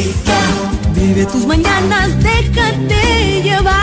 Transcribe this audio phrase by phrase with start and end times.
[0.00, 0.38] música.
[0.94, 3.80] Vive tus mañanas, déjate llevar.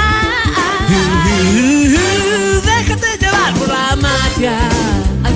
[2.66, 4.58] déjate llevar por la magia.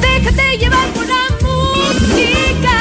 [0.01, 2.77] Déjate llevar por la música.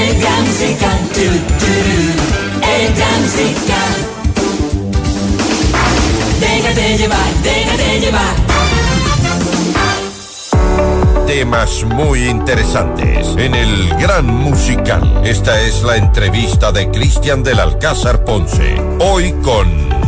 [0.00, 0.90] Ella música.
[2.76, 3.78] Ella música.
[6.40, 8.45] Déjate llevar, déjate llevar
[11.26, 15.22] temas muy interesantes en el Gran Musical.
[15.24, 18.80] Esta es la entrevista de Cristian del Alcázar Ponce.
[19.00, 20.05] Hoy con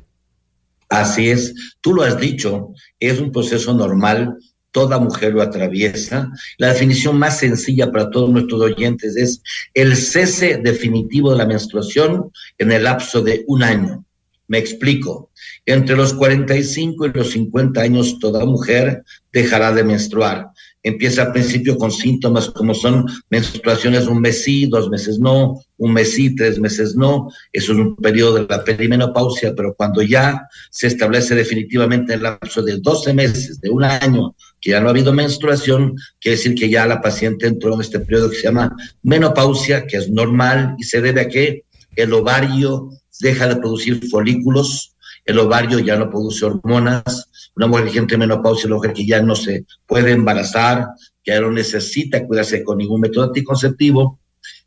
[0.87, 4.37] Así es, tú lo has dicho, es un proceso normal,
[4.71, 6.31] toda mujer lo atraviesa.
[6.57, 9.41] La definición más sencilla para todos nuestros oyentes es
[9.73, 14.05] el cese definitivo de la menstruación en el lapso de un año.
[14.47, 15.31] Me explico.
[15.65, 19.03] Entre los 45 y los 50 años, toda mujer
[19.33, 20.51] dejará de menstruar
[20.89, 25.93] empieza al principio con síntomas como son menstruaciones un mes sí, dos meses no, un
[25.93, 27.31] mes sí, tres meses no.
[27.51, 32.61] Eso es un periodo de la perimenopausia, pero cuando ya se establece definitivamente el lapso
[32.61, 36.69] de 12 meses, de un año, que ya no ha habido menstruación, quiere decir que
[36.69, 40.83] ya la paciente entró en este periodo que se llama menopausia, que es normal y
[40.83, 41.63] se debe a que
[41.95, 42.89] el ovario
[43.19, 44.95] deja de producir folículos,
[45.25, 47.28] el ovario ya no produce hormonas,
[47.59, 50.87] una mujer que entra en menopausia, una mujer que ya no se puede embarazar,
[51.21, 54.17] que ya no necesita cuidarse con ningún método anticonceptivo,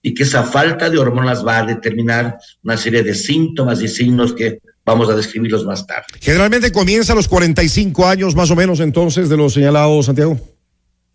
[0.02, 4.34] y que esa falta de hormonas va a determinar una serie de síntomas y signos
[4.34, 6.04] que vamos a describirlos más tarde.
[6.20, 10.38] Generalmente comienza a los 45 años más o menos entonces de lo señalado, Santiago.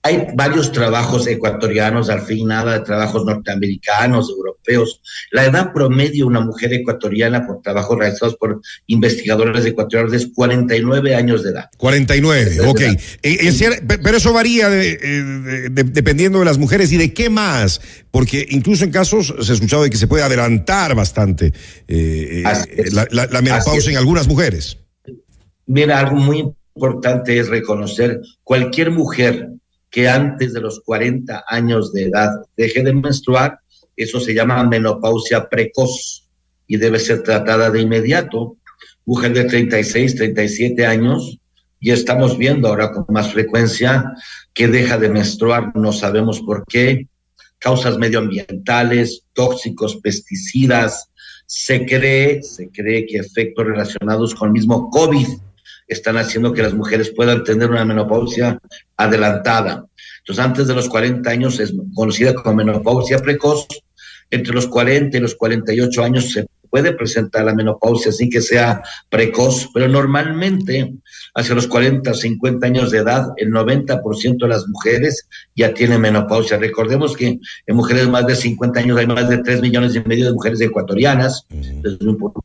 [0.07, 5.01] Hay varios trabajos ecuatorianos, al fin nada de trabajos norteamericanos, europeos.
[5.31, 11.13] La edad promedio de una mujer ecuatoriana por trabajos realizados por investigadores ecuatorianos es 49
[11.13, 11.65] años de edad.
[11.75, 12.81] 49, ok.
[13.21, 13.51] Eh,
[14.01, 18.91] pero eso varía eh, dependiendo de las mujeres y de qué más, porque incluso en
[18.91, 21.51] casos se ha escuchado de que se puede adelantar bastante
[21.85, 22.43] eh,
[23.11, 24.77] la menopausia en algunas mujeres.
[25.65, 29.56] Mira, algo muy importante es reconocer cualquier mujer
[29.89, 33.59] que antes de los 40 años de edad deje de menstruar,
[33.95, 36.27] eso se llama menopausia precoz
[36.67, 38.57] y debe ser tratada de inmediato.
[39.05, 41.39] Mujer de 36, 37 años,
[41.79, 44.13] y estamos viendo ahora con más frecuencia
[44.53, 47.07] que deja de menstruar, no sabemos por qué,
[47.59, 51.09] causas medioambientales, tóxicos, pesticidas,
[51.45, 55.27] se cree, se cree que efectos relacionados con el mismo COVID
[55.87, 58.59] están haciendo que las mujeres puedan tener una menopausia
[58.95, 59.85] adelantada.
[60.19, 63.67] Entonces, antes de los 40 años es conocida como menopausia precoz.
[64.29, 68.81] Entre los 40 y los 48 años se puede presentar la menopausia sin que sea
[69.09, 70.93] precoz, pero normalmente
[71.33, 76.01] hacia los 40 o 50 años de edad, el 90% de las mujeres ya tienen
[76.01, 76.57] menopausia.
[76.57, 80.25] Recordemos que en mujeres más de 50 años hay más de 3 millones y medio
[80.25, 81.97] de mujeres ecuatorianas, es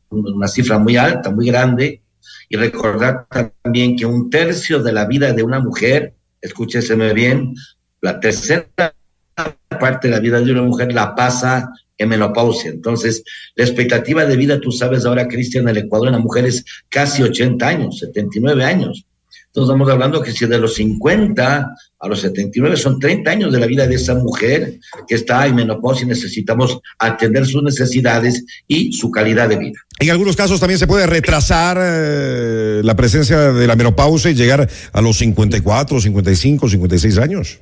[0.09, 2.01] una cifra muy alta, muy grande,
[2.53, 3.25] y recordar
[3.63, 7.55] también que un tercio de la vida de una mujer, escúcheseme bien,
[7.99, 8.67] la tercera
[9.79, 12.69] parte de la vida de una mujer la pasa en menopausia.
[12.69, 13.23] Entonces,
[13.55, 16.63] la expectativa de vida, tú sabes ahora, Cristian, en el Ecuador, en la mujer es
[16.89, 19.03] casi 80 años, 79 años.
[19.53, 23.59] Entonces estamos hablando que si de los 50 a los 79 son 30 años de
[23.59, 28.93] la vida de esa mujer que está en menopausia y necesitamos atender sus necesidades y
[28.93, 29.79] su calidad de vida.
[29.99, 34.67] En algunos casos también se puede retrasar eh, la presencia de la menopausia y llegar
[34.91, 37.59] a los 54, 55, 56 años.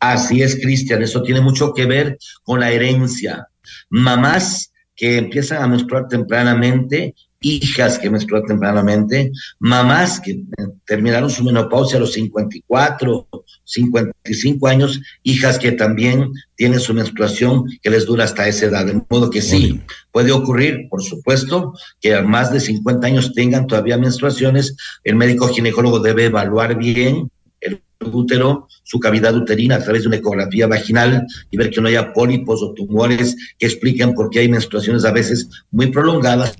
[0.00, 3.48] Así es, Cristian, eso tiene mucho que ver con la herencia.
[3.90, 10.44] Mamás que empiezan a menstruar tempranamente hijas que menstruan tempranamente, mamás que eh,
[10.86, 13.28] terminaron su menopausia a los 54,
[13.64, 18.86] 55 años, hijas que también tienen su menstruación que les dura hasta esa edad.
[18.86, 19.80] De modo que sí,
[20.10, 24.76] puede ocurrir, por supuesto, que a más de 50 años tengan todavía menstruaciones.
[25.04, 27.30] El médico ginecólogo debe evaluar bien
[27.60, 31.88] el útero, su cavidad uterina a través de una ecografía vaginal y ver que no
[31.88, 36.56] haya pólipos o tumores que expliquen por qué hay menstruaciones a veces muy prolongadas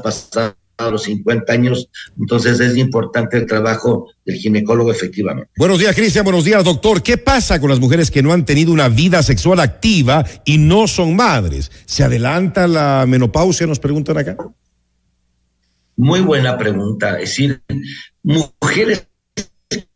[0.00, 0.54] pasado
[0.90, 5.50] los 50 años, entonces es importante el trabajo del ginecólogo efectivamente.
[5.56, 7.02] Buenos días, Cristian, buenos días, doctor.
[7.02, 10.88] ¿Qué pasa con las mujeres que no han tenido una vida sexual activa y no
[10.88, 11.70] son madres?
[11.84, 13.66] ¿Se adelanta la menopausia?
[13.66, 14.36] Nos preguntan acá.
[15.96, 17.20] Muy buena pregunta.
[17.20, 17.62] Es decir,
[18.22, 19.06] mujeres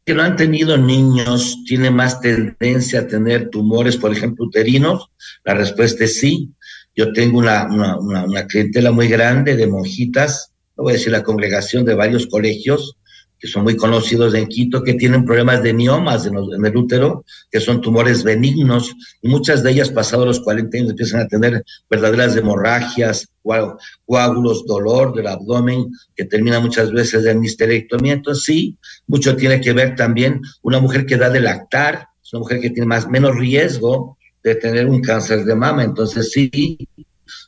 [0.04, 5.10] que no han tenido niños tienen más tendencia a tener tumores, por ejemplo, uterinos.
[5.44, 6.52] La respuesta es sí.
[6.96, 7.68] Yo tengo una,
[8.00, 12.96] una, clientela muy grande de monjitas, no voy a decir la congregación de varios colegios,
[13.38, 17.60] que son muy conocidos en Quito, que tienen problemas de miomas en, el útero, que
[17.60, 22.34] son tumores benignos, y muchas de ellas pasados los 40 años empiezan a tener verdaderas
[22.34, 23.28] hemorragias,
[24.06, 28.14] coágulos, dolor del abdomen, que termina muchas veces en histerectomía.
[28.14, 32.40] Entonces sí, mucho tiene que ver también una mujer que da de lactar, es una
[32.40, 34.16] mujer que tiene más, menos riesgo
[34.50, 35.82] de tener un cáncer de mama.
[35.82, 36.78] Entonces sí,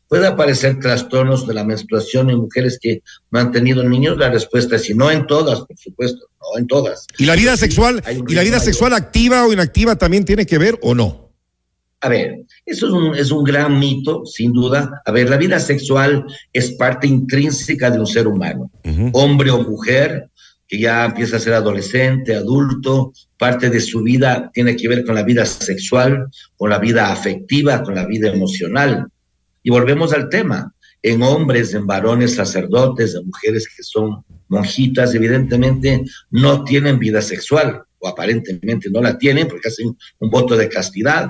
[0.08, 4.18] puede aparecer trastornos de la menstruación en mujeres que no han tenido niños.
[4.18, 7.06] La respuesta es sí, no en todas, por supuesto, no en todas.
[7.16, 10.78] ¿Y la vida sexual, y la vida sexual activa o inactiva también tiene que ver
[10.82, 11.28] o no?
[12.00, 15.02] A ver, eso es un, es un gran mito, sin duda.
[15.04, 18.70] A ver, la vida sexual es parte intrínseca de un ser humano,
[19.12, 20.30] hombre o mujer,
[20.68, 25.14] que ya empieza a ser adolescente, adulto, parte de su vida tiene que ver con
[25.14, 26.26] la vida sexual,
[26.56, 29.06] con la vida afectiva, con la vida emocional.
[29.62, 36.04] Y volvemos al tema, en hombres, en varones sacerdotes, en mujeres que son monjitas, evidentemente
[36.30, 41.28] no tienen vida sexual, o aparentemente no la tienen porque hacen un voto de castidad.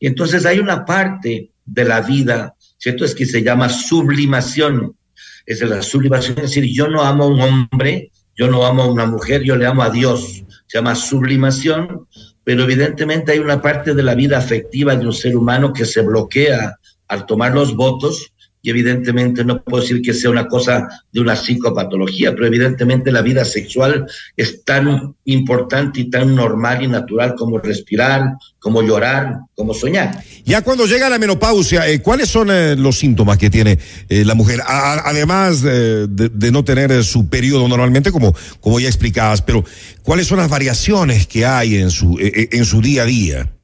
[0.00, 3.04] Y entonces hay una parte de la vida, ¿cierto?
[3.04, 4.96] Es que se llama sublimación.
[5.44, 8.90] Es la sublimación, es decir, yo no amo a un hombre yo no amo a
[8.90, 10.44] una mujer, yo le amo a Dios.
[10.68, 12.06] Se llama sublimación,
[12.44, 16.02] pero evidentemente hay una parte de la vida afectiva de un ser humano que se
[16.02, 18.32] bloquea al tomar los votos
[18.62, 23.22] y evidentemente no puedo decir que sea una cosa de una psicopatología, pero evidentemente la
[23.22, 24.06] vida sexual
[24.36, 30.22] es tan importante y tan normal y natural como respirar, como llorar, como soñar.
[30.44, 33.78] Ya cuando llega la menopausia, eh, ¿cuáles son eh, los síntomas que tiene
[34.08, 34.60] eh, la mujer?
[34.66, 36.08] además de,
[36.52, 39.64] no tener su periodo normalmente, como, como ya explicabas, pero
[40.02, 43.57] ¿cuáles son las variaciones que hay en su, en su día a día?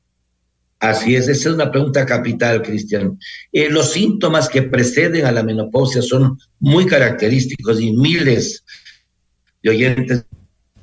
[0.85, 3.19] Así es, esa es una pregunta capital, Cristian.
[3.51, 8.63] Eh, los síntomas que preceden a la menopausia son muy característicos y miles
[9.63, 10.27] de oyentes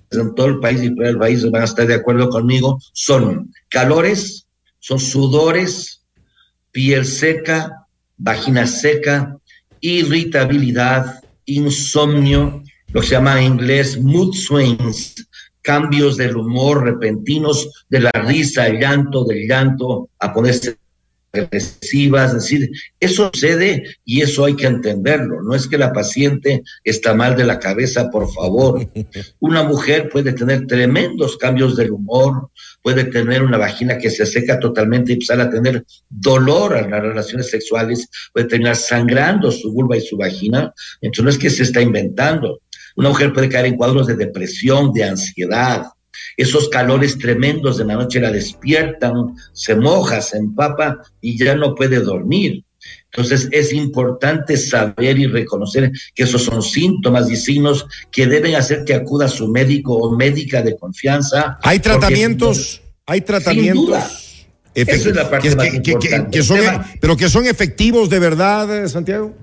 [0.09, 2.81] en todo el país y fuera del país van a estar de acuerdo conmigo.
[2.93, 4.47] Son calores,
[4.79, 6.01] son sudores,
[6.71, 7.85] piel seca,
[8.17, 9.37] vagina seca,
[9.81, 15.27] irritabilidad, insomnio, lo que se llama en inglés mood swings,
[15.61, 20.77] cambios del humor repentinos, de la risa al llanto, del llanto a ponerse
[21.33, 25.41] agresivas, es decir, eso sucede y eso hay que entenderlo.
[25.41, 28.85] No es que la paciente está mal de la cabeza, por favor.
[29.39, 32.49] Una mujer puede tener tremendos cambios del humor,
[32.81, 37.01] puede tener una vagina que se seca totalmente y empezar a tener dolor en las
[37.01, 40.73] relaciones sexuales, puede terminar sangrando su vulva y su vagina.
[41.01, 42.59] Entonces no es que se está inventando.
[42.95, 45.85] Una mujer puede caer en cuadros de depresión, de ansiedad.
[46.37, 51.75] Esos calores tremendos de la noche la despiertan, se moja, se empapa y ya no
[51.75, 52.63] puede dormir.
[53.13, 58.83] Entonces es importante saber y reconocer que esos son síntomas y signos que deben hacer
[58.85, 61.57] que acuda a su médico o médica de confianza.
[61.61, 64.47] Hay tratamientos, hay tratamientos.
[67.01, 69.35] pero que son efectivos de verdad, Santiago.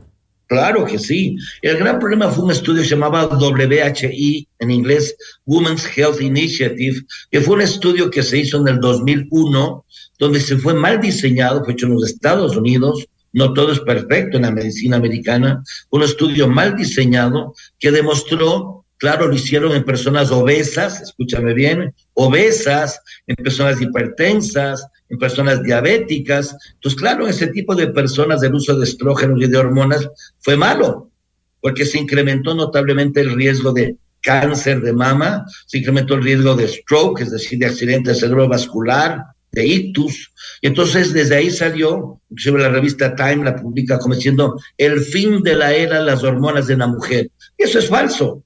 [0.49, 1.37] Claro que sí.
[1.61, 5.15] El gran problema fue un estudio llamaba WHI, en inglés
[5.45, 9.85] Women's Health Initiative, que fue un estudio que se hizo en el 2001,
[10.19, 14.39] donde se fue mal diseñado, fue hecho en los Estados Unidos, no todo es perfecto
[14.39, 20.33] en la medicina americana, un estudio mal diseñado que demostró Claro, lo hicieron en personas
[20.33, 26.57] obesas, escúchame bien, obesas, en personas hipertensas, en personas diabéticas.
[26.75, 30.09] Entonces, claro, ese tipo de personas el uso de estrógenos y de hormonas
[30.41, 31.13] fue malo,
[31.61, 36.67] porque se incrementó notablemente el riesgo de cáncer de mama, se incrementó el riesgo de
[36.67, 40.33] stroke, es decir, de accidente cerebrovascular, de ictus.
[40.61, 45.41] Y entonces desde ahí salió, inclusive la revista Time la publica como diciendo el fin
[45.43, 47.31] de la era las hormonas de la mujer.
[47.57, 48.43] Y eso es falso.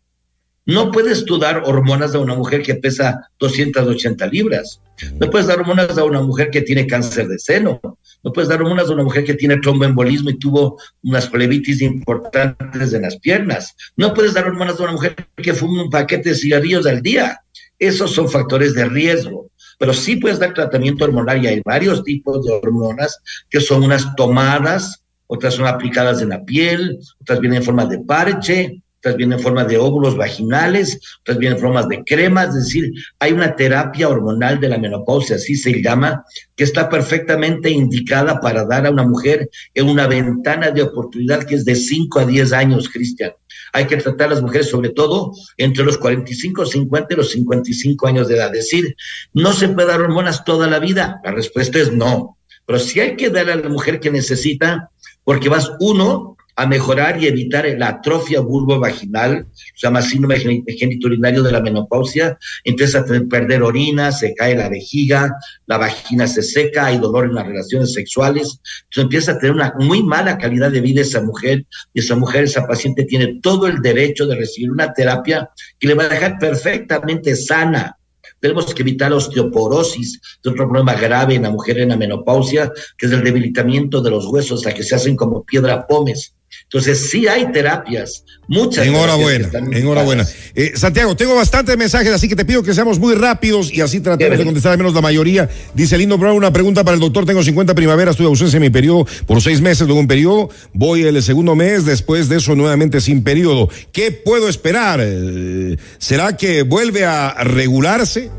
[0.64, 4.80] No puedes tú dar hormonas a una mujer que pesa 280 libras.
[5.18, 7.80] No puedes dar hormonas a una mujer que tiene cáncer de seno.
[8.22, 12.92] No puedes dar hormonas a una mujer que tiene tromboembolismo y tuvo unas plebitis importantes
[12.92, 13.74] en las piernas.
[13.96, 17.40] No puedes dar hormonas a una mujer que fuma un paquete de cigarrillos al día.
[17.80, 19.50] Esos son factores de riesgo.
[19.78, 23.18] Pero sí puedes dar tratamiento hormonal y hay varios tipos de hormonas
[23.50, 27.98] que son unas tomadas, otras son aplicadas en la piel, otras vienen en forma de
[27.98, 32.66] parche, otras vienen en forma de óvulos vaginales, otras vienen en forma de cremas, es
[32.66, 38.38] decir, hay una terapia hormonal de la menopausia, así se llama, que está perfectamente indicada
[38.40, 42.26] para dar a una mujer en una ventana de oportunidad que es de 5 a
[42.26, 43.32] 10 años, Cristian.
[43.72, 48.06] Hay que tratar a las mujeres sobre todo entre los 45, 50 y los 55
[48.06, 48.54] años de edad.
[48.54, 48.94] Es decir,
[49.32, 51.20] no se puede dar hormonas toda la vida.
[51.24, 52.38] La respuesta es no.
[52.66, 54.90] Pero sí hay que dar a la mujer que necesita,
[55.24, 61.52] porque vas uno a mejorar y evitar la atrofia vulvovaginal, se llama síndrome geniturinario de
[61.52, 65.34] la menopausia, empieza a perder orina, se cae la vejiga,
[65.66, 69.74] la vagina se seca, hay dolor en las relaciones sexuales, entonces empieza a tener una
[69.78, 73.80] muy mala calidad de vida esa mujer, y esa mujer, esa paciente tiene todo el
[73.80, 77.96] derecho de recibir una terapia que le va a dejar perfectamente sana,
[78.42, 83.06] tenemos que evitar osteoporosis, de otro problema grave en la mujer en la menopausia, que
[83.06, 86.34] es el debilitamiento de los huesos, la que se hacen como piedra pómez.
[86.64, 88.86] Entonces, sí hay terapias, muchas.
[88.86, 90.26] Enhorabuena, enhorabuena.
[90.54, 94.00] Eh, Santiago, tengo bastantes mensajes, así que te pido que seamos muy rápidos y así
[94.00, 95.48] tratemos de contestar al menos la mayoría.
[95.74, 97.26] Dice Lindo Brown, una pregunta para el doctor.
[97.26, 101.02] Tengo 50 primaveras, tuve ausencia en mi periodo por seis meses, luego un periodo, voy
[101.02, 103.68] el segundo mes, después de eso nuevamente sin periodo.
[103.92, 105.00] ¿Qué puedo esperar?
[105.02, 108.30] Eh, ¿Será que vuelve a regularse?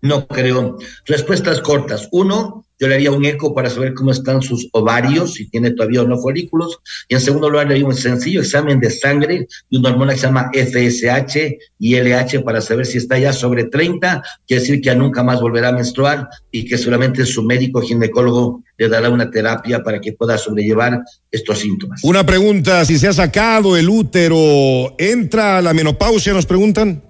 [0.00, 0.78] No creo.
[1.06, 2.08] Respuestas cortas.
[2.12, 6.02] Uno, yo le haría un eco para saber cómo están sus ovarios, si tiene todavía
[6.02, 6.78] o no folículos.
[7.08, 10.20] Y en segundo lugar, le haría un sencillo examen de sangre y una hormona que
[10.20, 14.86] se llama FSH y LH para saber si está ya sobre 30, quiere decir que
[14.86, 19.30] ya nunca más volverá a menstruar y que solamente su médico ginecólogo le dará una
[19.30, 22.00] terapia para que pueda sobrellevar estos síntomas.
[22.04, 26.32] Una pregunta, si se ha sacado el útero, ¿entra la menopausia?
[26.32, 27.07] Nos preguntan.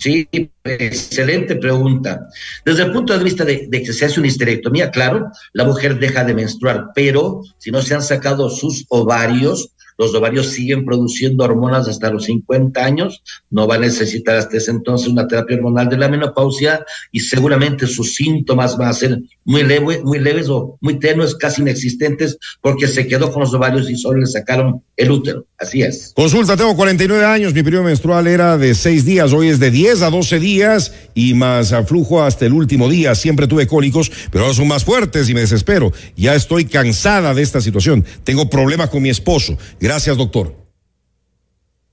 [0.00, 0.26] Sí,
[0.64, 2.26] excelente pregunta.
[2.64, 6.24] Desde el punto de vista de, que se hace una histerectomía, claro, la mujer deja
[6.24, 11.86] de menstruar, pero si no se han sacado sus ovarios, los ovarios siguen produciendo hormonas
[11.86, 15.98] hasta los 50 años, no va a necesitar hasta ese entonces una terapia hormonal de
[15.98, 19.62] la menopausia y seguramente sus síntomas van a ser muy,
[20.02, 24.20] muy leves o muy tenues, casi inexistentes, porque se quedó con los ovarios y solo
[24.20, 25.44] le sacaron el útero.
[25.58, 26.12] Así es.
[26.16, 30.00] Consulta, tengo 49 años, mi periodo menstrual era de 6 días, hoy es de 10
[30.00, 33.14] a 12 días y más aflujo hasta el último día.
[33.14, 35.92] Siempre tuve cólicos, pero ahora son más fuertes y me desespero.
[36.16, 38.06] Ya estoy cansada de esta situación.
[38.24, 39.58] Tengo problemas con mi esposo.
[39.78, 40.54] Gracias, doctor.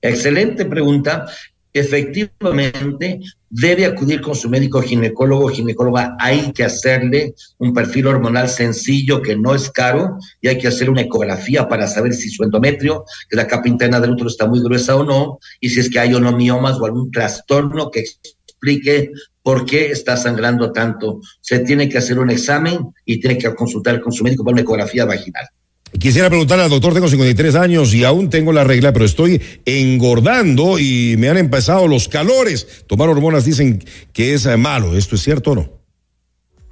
[0.00, 1.26] Excelente pregunta.
[1.72, 6.16] Efectivamente, debe acudir con su médico ginecólogo ginecóloga.
[6.18, 10.90] Hay que hacerle un perfil hormonal sencillo que no es caro y hay que hacer
[10.90, 14.60] una ecografía para saber si su endometrio, que la capa interna del útero está muy
[14.60, 18.00] gruesa o no, y si es que hay o no miomas o algún trastorno que
[18.00, 19.10] explique
[19.42, 21.20] por qué está sangrando tanto.
[21.40, 24.62] Se tiene que hacer un examen y tiene que consultar con su médico para una
[24.62, 25.48] ecografía vaginal.
[25.98, 30.78] Quisiera preguntarle al doctor, tengo 53 años y aún tengo la regla, pero estoy engordando
[30.78, 32.84] y me han empezado los calores.
[32.86, 34.96] Tomar hormonas dicen que es malo.
[34.96, 35.78] ¿Esto es cierto o no?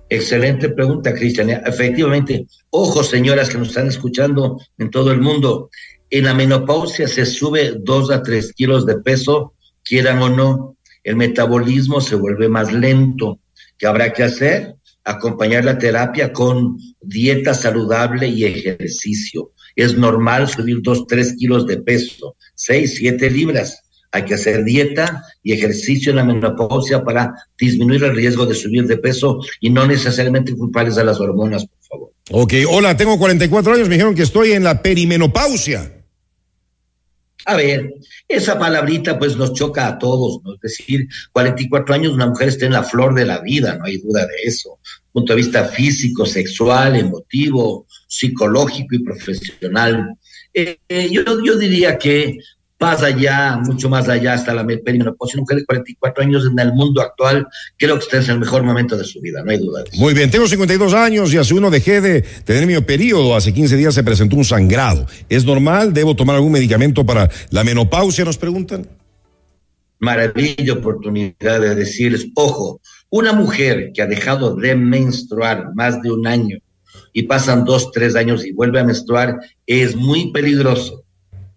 [0.09, 1.51] Excelente pregunta, Cristian.
[1.51, 5.71] Efectivamente, ojo, señoras que nos están escuchando en todo el mundo,
[6.11, 11.17] en la menopausia se sube dos a tres kilos de peso, quieran o no, el
[11.17, 13.41] metabolismo se vuelve más lento.
[13.79, 14.77] ¿Qué habrá que hacer?
[15.07, 19.53] Acompañar la terapia con dieta saludable y ejercicio.
[19.77, 23.83] Es normal subir dos, tres kilos de peso, seis, siete libras.
[24.11, 28.87] Hay que hacer dieta y ejercicio en la menopausia para disminuir el riesgo de subir
[28.87, 32.13] de peso y no necesariamente culpables a las hormonas, por favor.
[32.33, 35.96] Ok, hola, tengo 44 años, me dijeron que estoy en la perimenopausia.
[37.49, 37.95] A ver,
[38.27, 40.55] esa palabrita pues nos choca a todos, ¿no?
[40.55, 43.99] Es decir, 44 años una mujer está en la flor de la vida, no hay
[43.99, 44.81] duda de eso.
[45.13, 50.19] Punto de vista físico, sexual, emotivo, psicológico y profesional.
[50.53, 52.37] Eh, eh, yo, yo diría que
[52.79, 55.39] pasa ya, mucho más allá hasta la perimenopausia.
[55.39, 58.63] Una mujer de 44 años en el mundo actual, creo que usted es el mejor
[58.63, 59.85] momento de su vida, no hay duda.
[59.95, 63.35] Muy bien, tengo 52 años y hace uno dejé de tener mi periodo.
[63.35, 65.07] Hace 15 días se presentó un sangrado.
[65.29, 65.93] ¿Es normal?
[65.93, 68.25] ¿Debo tomar algún medicamento para la menopausia?
[68.25, 68.87] Nos preguntan.
[69.99, 76.27] Maravilla oportunidad de decirles, ojo, una mujer que ha dejado de menstruar más de un
[76.27, 76.59] año
[77.15, 81.06] y pasan dos, tres años y vuelve a menstruar, es muy peligroso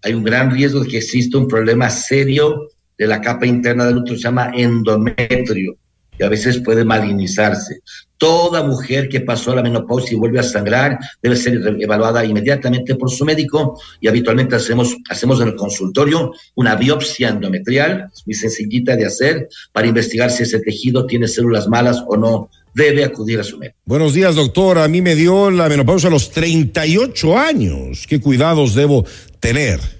[0.04, 3.98] hay un gran riesgo de que exista un problema serio de la capa interna del
[3.98, 5.78] útero, se llama endometrio,
[6.20, 7.80] y a veces puede malinizarse.
[8.18, 13.10] Toda mujer que pasó la menopausia y vuelve a sangrar debe ser evaluada inmediatamente por
[13.10, 19.06] su médico y habitualmente hacemos, hacemos en el consultorio una biopsia endometrial, muy sencillita de
[19.06, 22.50] hacer, para investigar si ese tejido tiene células malas o no.
[22.72, 23.78] Debe acudir a su médico.
[23.86, 24.78] Buenos días, doctor.
[24.78, 28.06] A mí me dio la menopausia a los 38 años.
[28.08, 29.06] ¿Qué cuidados debo
[29.40, 29.99] tener?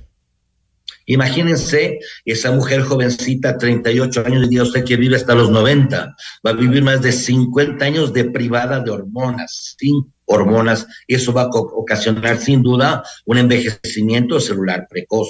[1.10, 6.52] Imagínense esa mujer jovencita, 38 años, y diga usted que vive hasta los 90, va
[6.52, 11.50] a vivir más de 50 años deprivada de hormonas, sin hormonas, y eso va a
[11.50, 15.30] ocasionar sin duda un envejecimiento celular precoz.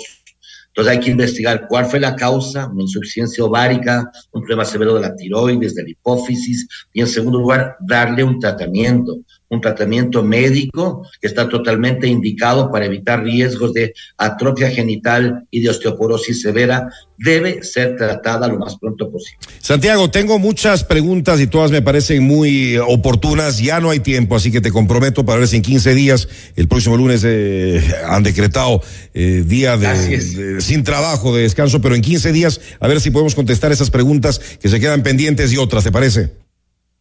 [0.68, 5.02] Entonces hay que investigar cuál fue la causa, una insuficiencia ovárica, un problema severo de
[5.02, 9.16] la tiroides, de la hipófisis, y en segundo lugar, darle un tratamiento
[9.50, 15.70] un tratamiento médico que está totalmente indicado para evitar riesgos de atrofia genital y de
[15.70, 16.88] osteoporosis severa,
[17.18, 19.40] debe ser tratada lo más pronto posible.
[19.60, 23.60] Santiago, tengo muchas preguntas y todas me parecen muy oportunas.
[23.60, 26.68] Ya no hay tiempo, así que te comprometo para ver si en 15 días, el
[26.68, 28.82] próximo lunes, eh, han decretado
[29.14, 33.36] eh, día de, sin trabajo, de descanso, pero en 15 días, a ver si podemos
[33.36, 36.49] contestar esas preguntas que se quedan pendientes y otras, ¿te parece?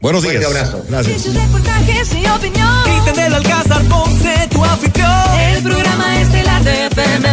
[0.00, 0.36] Buenos días.
[0.38, 0.84] Un abrazo.
[0.88, 1.24] Gracias.
[1.24, 1.50] Cristian
[3.16, 4.62] del Alcázar Ponce, tu.
[4.64, 7.32] El programa estelar de FM.